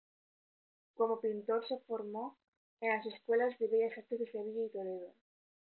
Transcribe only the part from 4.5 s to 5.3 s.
y Toledo.